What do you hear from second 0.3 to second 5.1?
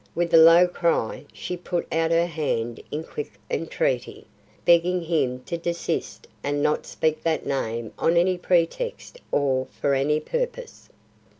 a low cry, she put out her hand in quick entreaty, begging